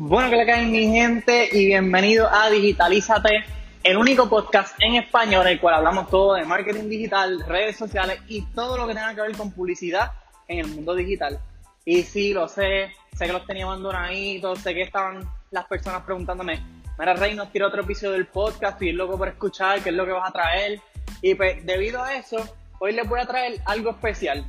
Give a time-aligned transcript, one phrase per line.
[0.00, 3.44] Bueno, que le caen mi gente y bienvenido a Digitalízate,
[3.82, 8.20] el único podcast en español en el cual hablamos todo de marketing digital, redes sociales
[8.28, 10.12] y todo lo que tenga que ver con publicidad
[10.46, 11.40] en el mundo digital.
[11.84, 16.62] Y sí, lo sé, sé que los tenía abandonaditos, sé que estaban las personas preguntándome,
[16.96, 20.06] mira Rey, nos tira otro episodio del podcast, estoy loco por escuchar, qué es lo
[20.06, 20.80] que vas a traer.
[21.22, 22.36] Y pues debido a eso,
[22.78, 24.46] hoy les voy a traer algo especial.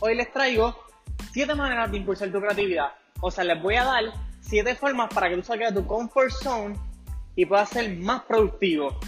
[0.00, 0.82] Hoy les traigo
[1.30, 2.92] siete maneras de impulsar tu creatividad.
[3.20, 6.30] O sea, les voy a dar siete formas para que tú salgas de tu comfort
[6.30, 6.76] zone
[7.36, 8.98] y puedas ser más productivo.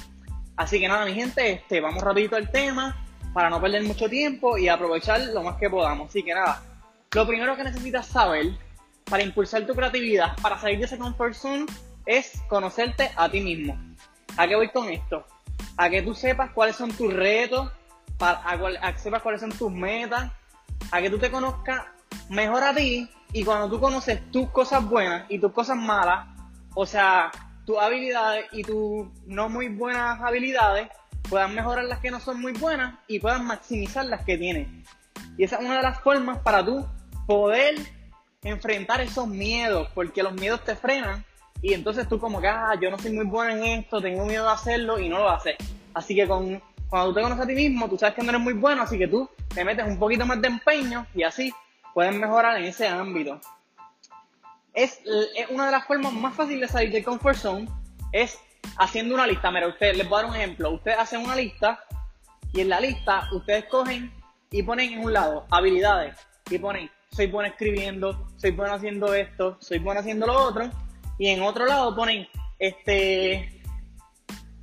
[0.57, 4.59] Así que nada, mi gente, este, vamos rapidito al tema para no perder mucho tiempo
[4.59, 6.11] y aprovechar lo más que podamos.
[6.11, 6.63] Así que nada,
[7.13, 8.53] lo primero que necesitas saber
[9.05, 11.67] para impulsar tu creatividad, para salir de ese comfort zone,
[12.05, 13.79] es conocerte a ti mismo.
[14.37, 15.25] ¿A qué voy con esto?
[15.79, 17.71] A que tú sepas cuáles son tus retos,
[18.21, 20.31] a, que sepas cuáles son tus metas,
[20.91, 21.87] a que tú te conozcas
[22.31, 26.29] mejor a ti y cuando tú conoces tus cosas buenas y tus cosas malas,
[26.75, 27.31] o sea,
[27.67, 30.89] tus habilidades y tus no muy buenas habilidades,
[31.29, 34.69] puedan mejorar las que no son muy buenas y puedan maximizar las que tienes.
[35.37, 36.87] Y esa es una de las formas para tú
[37.27, 37.75] poder
[38.43, 41.25] enfrentar esos miedos, porque los miedos te frenan
[41.61, 44.47] y entonces tú como que, ah, yo no soy muy bueno en esto, tengo miedo
[44.47, 45.57] de hacerlo y no lo haces.
[45.95, 48.41] Así que con, cuando tú te conoces a ti mismo, tú sabes que no eres
[48.41, 51.53] muy bueno, así que tú te metes un poquito más de empeño y así
[51.95, 53.41] pueden mejorar en ese ámbito.
[54.73, 55.01] Es,
[55.51, 57.69] una de las formas más fáciles de salir del comfort zone,
[58.13, 58.39] es
[58.79, 59.51] haciendo una lista.
[59.51, 60.71] Mira, ustedes, les voy a dar un ejemplo.
[60.71, 61.81] Ustedes hacen una lista
[62.53, 64.13] y en la lista ustedes cogen
[64.51, 66.17] y ponen en un lado habilidades
[66.51, 70.71] y ponen soy bueno escribiendo, soy bueno haciendo esto, soy bueno haciendo lo otro
[71.19, 73.61] y en otro lado ponen este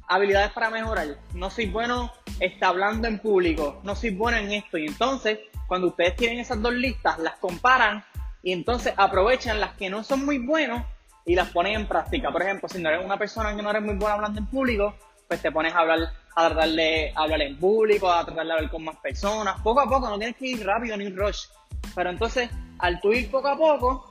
[0.07, 1.17] habilidades para mejorar.
[1.33, 5.87] No soy bueno está hablando en público, no soy bueno en esto y entonces cuando
[5.87, 8.03] ustedes tienen esas dos listas, las comparan
[8.41, 10.83] y entonces aprovechan las que no son muy buenos
[11.25, 12.31] y las ponen en práctica.
[12.31, 14.95] Por ejemplo, si no eres una persona que no eres muy buena hablando en público,
[15.27, 15.99] pues te pones a hablar,
[16.35, 19.59] a tratar de hablar en público, a tratar de hablar con más personas.
[19.61, 21.47] Poco a poco, no tienes que ir rápido ni rush.
[21.93, 22.49] Pero entonces,
[22.79, 24.09] al tú ir poco a poco,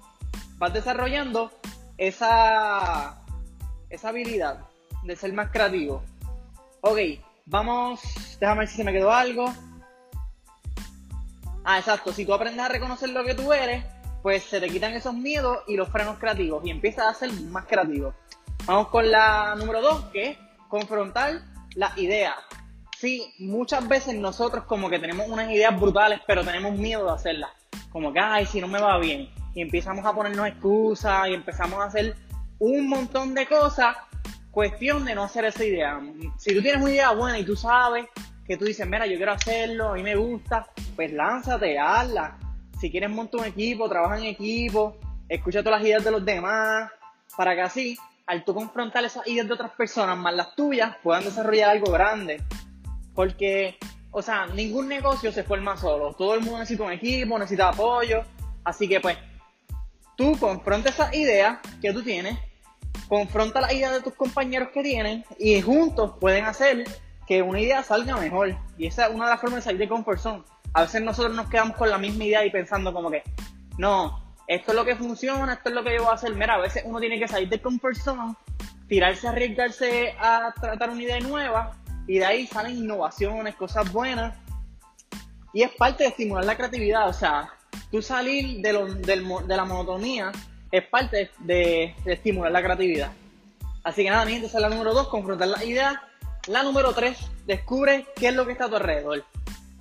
[0.59, 1.51] vas desarrollando
[1.97, 3.23] esa,
[3.89, 4.61] esa habilidad
[5.03, 6.03] de ser más creativo.
[6.83, 6.99] Ok,
[7.47, 8.01] vamos,
[8.39, 9.53] déjame ver si se me quedó algo.
[11.69, 12.13] Ah, exacto.
[12.13, 13.85] Si tú aprendes a reconocer lo que tú eres,
[14.23, 17.65] pues se te quitan esos miedos y los frenos creativos y empiezas a ser más
[17.67, 18.15] creativo.
[18.67, 20.39] Vamos con la número dos, que es
[20.69, 21.43] confrontar
[21.75, 22.37] las ideas.
[22.97, 27.51] Sí, muchas veces nosotros como que tenemos unas ideas brutales, pero tenemos miedo de hacerlas.
[27.91, 29.29] Como que, ay, si no me va bien.
[29.53, 32.15] Y empezamos a ponernos excusas y empezamos a hacer
[32.61, 33.97] un montón de cosas.
[34.53, 36.01] Cuestión de no hacer esa idea.
[36.39, 38.07] Si tú tienes una idea buena y tú sabes
[38.47, 42.39] que tú dices, mira, yo quiero hacerlo, a mí me gusta, pues lánzate, hazla.
[42.81, 44.97] Si quieres montar un equipo, trabaja en equipo,
[45.29, 46.91] escucha todas las ideas de los demás,
[47.37, 51.25] para que así, al tú confrontar esas ideas de otras personas más las tuyas, puedan
[51.25, 52.43] desarrollar algo grande.
[53.15, 53.79] Porque,
[54.11, 56.13] o sea, ningún negocio se forma solo.
[56.15, 58.23] Todo el mundo necesita un equipo, necesita apoyo.
[58.63, 59.17] Así que pues,
[60.17, 62.39] tú confronta esas ideas que tú tienes,
[63.09, 66.85] confronta las ideas de tus compañeros que tienen y juntos pueden hacer
[67.27, 68.57] que una idea salga mejor.
[68.79, 70.45] Y esa es una de las formas de salir de comfort zone.
[70.73, 73.23] A veces nosotros nos quedamos con la misma idea y pensando como que,
[73.79, 76.35] no, esto es lo que funciona, esto es lo que yo voy a hacer.
[76.35, 78.35] Mira, a veces uno tiene que salir de comfort zone,
[78.89, 81.73] tirarse, arriesgarse a tratar una idea nueva
[82.07, 84.37] y de ahí salen innovaciones, cosas buenas.
[85.53, 87.49] Y es parte de estimular la creatividad, o sea,
[87.91, 90.31] tú salir de, lo, de la monotonía
[90.71, 93.13] es parte de, estimular la creatividad.
[93.83, 95.97] Así que nada, mi gente, esa es la número dos, confrontar las ideas
[96.49, 99.25] la número 3, descubre qué es lo que está a tu alrededor.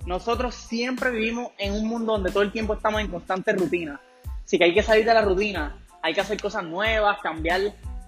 [0.04, 4.00] Nosotros siempre vivimos en un mundo donde todo el tiempo estamos en constante rutina.
[4.44, 7.60] Así que hay que salir de la rutina, hay que hacer cosas nuevas, cambiar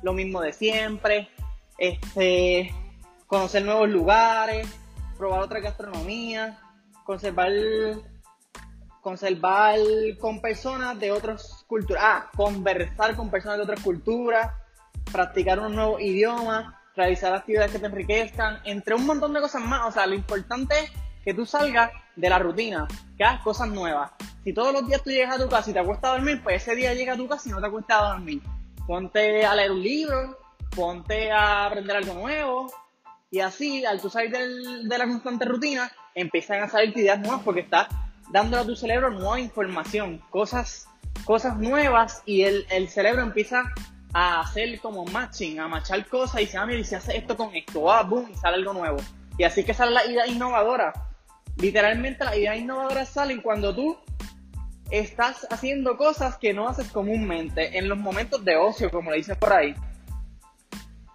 [0.02, 1.28] lo mismo de siempre,
[1.76, 2.72] este,
[3.26, 4.68] conocer nuevos lugares,
[5.16, 6.58] probar otra gastronomía,
[7.04, 7.52] conservar,
[9.00, 9.78] conservar
[10.20, 14.52] con personas de otras culturas, ah, conversar con personas de otras culturas,
[15.10, 19.86] practicar un nuevo idioma, realizar actividades que te enriquezcan, entre un montón de cosas más.
[19.86, 20.90] O sea, lo importante es
[21.24, 22.86] que tú salgas de la rutina,
[23.16, 24.10] que hagas cosas nuevas.
[24.44, 26.74] Si todos los días tú llegas a tu casa y te acuestas dormir, pues ese
[26.74, 28.42] día llega a tu casa y no te acuestas dormir.
[28.86, 30.38] Ponte a leer un libro,
[30.74, 32.72] ponte a aprender algo nuevo.
[33.30, 37.60] Y así, al tú salir de la constante rutina, empiezan a salir ideas nuevas porque
[37.60, 37.88] estás
[38.32, 40.88] dándole a tu cerebro nueva información, cosas,
[41.24, 43.72] cosas nuevas y el, el cerebro empieza
[44.12, 47.36] a hacer como matching, a machar cosas y dice, ah, mira, y se hace esto
[47.36, 48.98] con esto, ah, boom, y sale algo nuevo.
[49.36, 50.92] Y así que sale la idea innovadora.
[51.56, 53.98] Literalmente las ideas innovadoras salen cuando tú
[54.90, 59.36] estás haciendo cosas que no haces comúnmente en los momentos de ocio, como le dices
[59.36, 59.74] por ahí.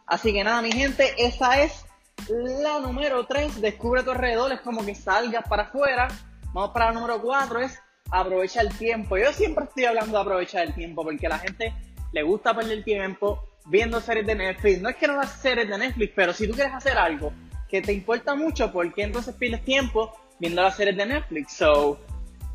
[0.06, 1.86] Así que nada, mi gente, esa es
[2.30, 3.62] la número 3.
[3.62, 6.08] Descubre tu alrededor, es como que salgas para afuera.
[6.54, 7.80] Vamos para la número 4, es
[8.12, 9.18] aprovecha el tiempo.
[9.18, 11.74] Yo siempre estoy hablando de aprovechar el tiempo porque la gente
[12.14, 14.82] le gusta perder tiempo viendo series de Netflix.
[14.82, 17.34] No es que no las series de Netflix, pero si tú quieres hacer algo
[17.68, 21.54] que te importa mucho, ¿por qué entonces pierdes tiempo viendo las series de Netflix?
[21.54, 22.00] So,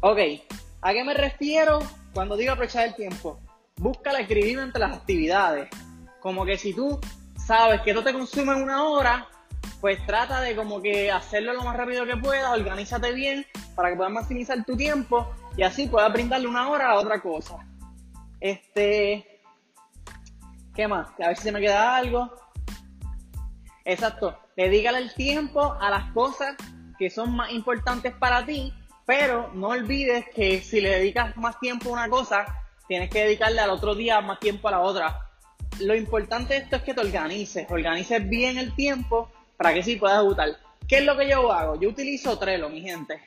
[0.00, 0.18] ok,
[0.80, 1.80] ¿a qué me refiero
[2.14, 3.40] cuando digo aprovechar el tiempo?
[3.76, 5.68] Busca equilibrio entre las actividades.
[6.20, 7.00] Como que si tú
[7.36, 9.28] sabes que esto te consume una hora,
[9.80, 13.96] pues trata de como que hacerlo lo más rápido que puedas, organízate bien para que
[13.96, 17.58] puedas maximizar tu tiempo y así puedas brindarle una hora a otra cosa.
[18.40, 19.37] Este,
[20.78, 21.08] ¿qué más?
[21.20, 22.32] A ver si se me queda algo.
[23.84, 26.54] Exacto, dedícale el tiempo a las cosas
[27.00, 28.72] que son más importantes para ti,
[29.04, 32.46] pero no olvides que si le dedicas más tiempo a una cosa,
[32.86, 35.18] tienes que dedicarle al otro día más tiempo a la otra.
[35.80, 39.96] Lo importante de esto es que te organices, organices bien el tiempo para que sí
[39.96, 40.58] puedas ejecutar.
[40.86, 41.80] ¿Qué es lo que yo hago?
[41.80, 43.20] Yo utilizo Trello, mi gente.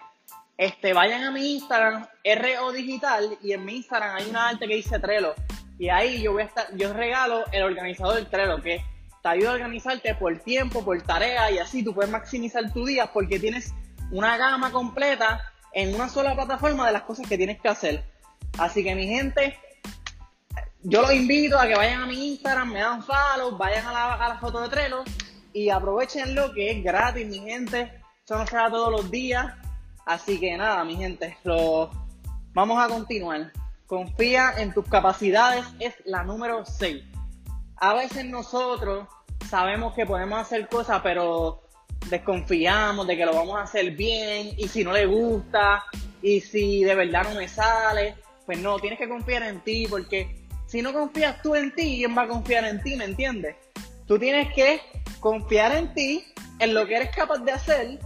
[0.55, 4.75] Este, vayan a mi Instagram, RO Digital, y en mi Instagram hay una arte que
[4.75, 5.35] dice Trello.
[5.81, 8.85] Y ahí yo voy a estar, yo regalo el organizador del Trello, que
[9.23, 13.11] te ayuda a organizarte por tiempo, por tarea, y así tú puedes maximizar tu día
[13.11, 13.73] porque tienes
[14.11, 15.41] una gama completa
[15.73, 18.03] en una sola plataforma de las cosas que tienes que hacer.
[18.59, 19.57] Así que mi gente,
[20.83, 24.37] yo los invito a que vayan a mi Instagram, me dan follow, vayan a la,
[24.39, 25.03] foto de Trello
[25.51, 27.91] y aprovechen lo que es gratis, mi gente.
[28.23, 29.51] Eso no se da todos los días.
[30.05, 31.89] Así que nada, mi gente, lo...
[32.53, 33.51] vamos a continuar.
[33.91, 37.03] Confía en tus capacidades es la número 6.
[37.75, 39.05] A veces nosotros
[39.49, 41.63] sabemos que podemos hacer cosas, pero
[42.09, 45.83] desconfiamos de que lo vamos a hacer bien y si no le gusta
[46.21, 48.15] y si de verdad no me sale,
[48.45, 52.17] pues no, tienes que confiar en ti porque si no confías tú en ti, ¿quién
[52.17, 52.95] va a confiar en ti?
[52.95, 53.57] ¿Me entiendes?
[54.07, 54.79] Tú tienes que
[55.19, 56.23] confiar en ti,
[56.59, 57.99] en lo que eres capaz de hacer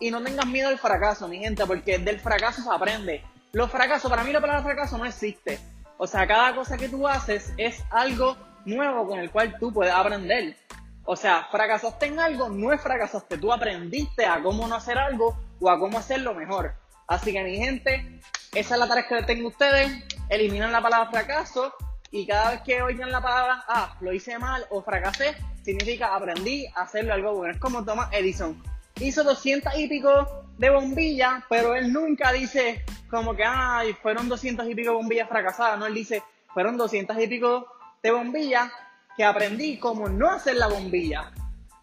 [0.00, 3.22] y no tengas miedo al fracaso, mi gente, porque del fracaso se aprende.
[3.52, 5.58] Los fracasos, para mí la palabra fracaso no existe.
[5.98, 9.92] O sea, cada cosa que tú haces es algo nuevo con el cual tú puedes
[9.92, 10.56] aprender.
[11.04, 15.36] O sea, fracasaste en algo, no es fracasaste, tú aprendiste a cómo no hacer algo
[15.60, 16.74] o a cómo hacerlo mejor.
[17.08, 18.20] Así que mi gente,
[18.54, 19.90] esa es la tarea que tengo ustedes.
[20.28, 21.74] Eliminan la palabra fracaso
[22.12, 26.66] y cada vez que oigan la palabra, ah, lo hice mal o fracasé, significa aprendí
[26.76, 27.54] a hacerlo algo bueno.
[27.54, 28.62] Es como Thomas Edison.
[29.00, 34.68] Hizo 200 y pico de bombillas, pero él nunca dice como que, ay, fueron 200
[34.68, 35.78] y pico bombillas fracasadas.
[35.78, 37.66] No, él dice, fueron 200 y pico
[38.02, 38.70] de bombillas
[39.16, 41.32] que aprendí cómo no hacer la bombilla.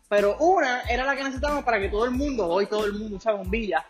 [0.10, 3.18] Pero una era la que necesitábamos para que todo el mundo, hoy todo el mundo
[3.18, 3.84] usa bombillas,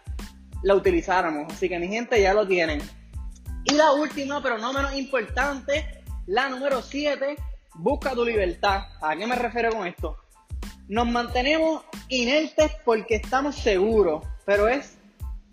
[0.63, 1.53] la utilizáramos.
[1.53, 2.81] Así que mi gente ya lo tienen.
[3.65, 7.35] Y la última, pero no menos importante, la número 7,
[7.75, 8.83] busca tu libertad.
[9.01, 10.17] ¿A qué me refiero con esto?
[10.87, 14.97] Nos mantenemos inertes porque estamos seguros, pero es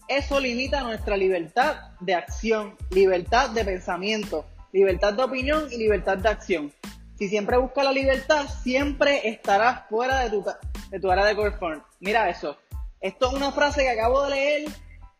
[0.06, 6.28] eso limita nuestra libertad de acción, libertad de pensamiento, libertad de opinión y libertad de
[6.28, 6.72] acción.
[7.19, 10.44] Si siempre buscas la libertad, siempre estarás fuera de tu,
[10.90, 11.84] de tu área de confort.
[12.00, 12.58] Mira eso.
[13.00, 14.69] Esto es una frase que acabo de leer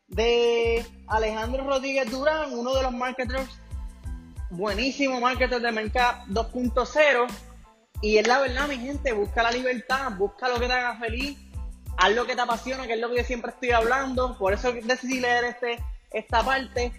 [0.09, 3.49] de Alejandro Rodríguez Durán, uno de los marketers,
[4.51, 7.27] buenísimo marketer de Mercado 2.0.
[8.05, 11.39] Y es la verdad, mi gente, busca la libertad, busca lo que te haga feliz,
[11.97, 14.37] haz lo que te apasiona, que es lo que yo siempre estoy hablando.
[14.37, 16.93] Por eso decidí leer este, esta parte.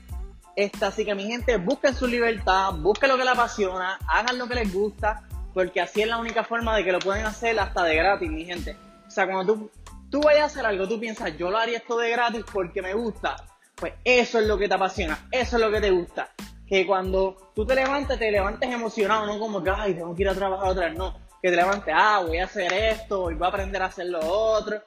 [0.55, 4.47] Esta, así que mi gente, busquen su libertad, busquen lo que les apasiona, hagan lo
[4.47, 5.21] que les gusta,
[5.53, 8.43] porque así es la única forma de que lo pueden hacer hasta de gratis, mi
[8.43, 8.75] gente.
[9.05, 9.71] O sea, cuando tú,
[10.09, 12.95] tú vayas a hacer algo, tú piensas, yo lo haría esto de gratis porque me
[12.95, 13.35] gusta.
[13.75, 16.31] Pues eso es lo que te apasiona, eso es lo que te gusta.
[16.67, 20.29] Que cuando tú te levantes, te levantes emocionado, no como que, ay, tengo que ir
[20.29, 21.13] a trabajar otra vez, no.
[21.41, 24.19] Que te levantes, ah, voy a hacer esto, y voy a aprender a hacer lo
[24.19, 24.81] otro.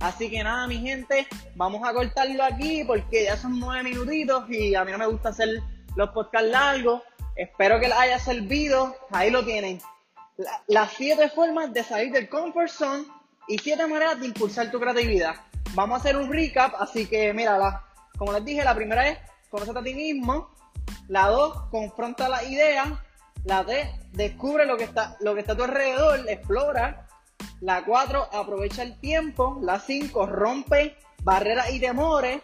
[0.00, 4.74] Así que nada, mi gente, vamos a cortarlo aquí porque ya son nueve minutitos y
[4.74, 5.62] a mí no me gusta hacer
[5.96, 7.02] los podcasts largos.
[7.36, 8.94] Espero que les haya servido.
[9.10, 9.80] Ahí lo tienen.
[10.66, 13.04] las siete formas de salir del comfort zone
[13.48, 15.36] y siete maneras de impulsar tu creatividad.
[15.74, 17.82] Vamos a hacer un recap, así que mira,
[18.18, 19.18] como les dije, la primera es
[19.48, 20.50] conocerte a ti mismo.
[21.08, 22.88] La dos, confronta las ideas.
[23.44, 27.06] La tres, descubre lo que está, lo que está a tu alrededor, explora.
[27.60, 29.58] La 4, aprovecha el tiempo.
[29.62, 32.42] La 5, rompe barreras y temores.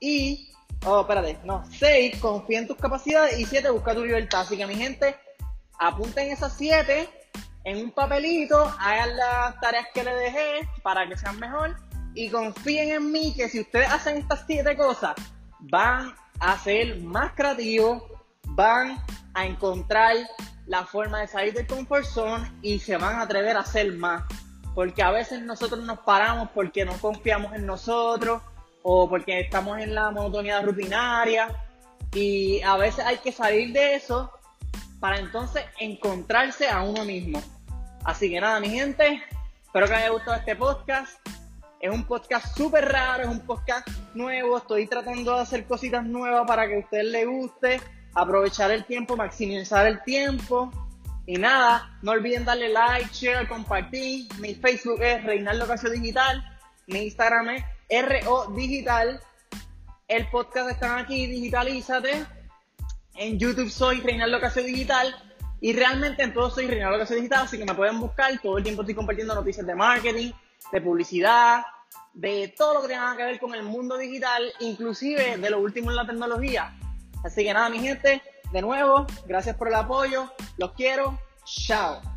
[0.00, 0.52] Y,
[0.86, 3.38] oh, espérate, no, 6, confía en tus capacidades.
[3.38, 4.42] Y 7, busca tu libertad.
[4.42, 5.16] Así que mi gente,
[5.78, 7.08] apunten esas 7
[7.64, 11.76] en un papelito, hagan las tareas que les dejé para que sean mejor.
[12.14, 15.14] Y confíen en mí que si ustedes hacen estas 7 cosas,
[15.60, 18.02] van a ser más creativos,
[18.48, 18.98] van
[19.34, 20.16] a encontrar
[20.66, 24.24] la forma de salir del comfort zone y se van a atrever a hacer más.
[24.74, 28.42] Porque a veces nosotros nos paramos porque no confiamos en nosotros
[28.82, 31.48] o porque estamos en la monotonía rutinaria
[32.12, 34.30] y a veces hay que salir de eso
[35.00, 37.42] para entonces encontrarse a uno mismo.
[38.04, 39.22] Así que nada, mi gente,
[39.64, 41.23] espero que haya gustado este podcast.
[41.84, 44.56] Es un podcast súper raro, es un podcast nuevo.
[44.56, 47.78] Estoy tratando de hacer cositas nuevas para que a ustedes les guste.
[48.14, 50.72] Aprovechar el tiempo, maximizar el tiempo.
[51.26, 54.26] Y nada, no olviden darle like, share, compartir.
[54.38, 56.42] Mi Facebook es Reinaldo Casio Digital.
[56.86, 57.50] Mi Instagram
[57.90, 59.20] es RO Digital.
[60.08, 62.24] El podcast está aquí, digitalízate.
[63.16, 65.14] En YouTube soy Reinaldo Casio Digital.
[65.60, 68.40] Y realmente en todo soy Reinaldo Casio Digital, así que me pueden buscar.
[68.40, 70.32] Todo el tiempo estoy compartiendo noticias de marketing,
[70.72, 71.64] de publicidad,
[72.12, 75.90] de todo lo que tenga que ver con el mundo digital, inclusive de lo último
[75.90, 76.76] en la tecnología.
[77.24, 82.13] Así que nada, mi gente, de nuevo, gracias por el apoyo, los quiero, chao.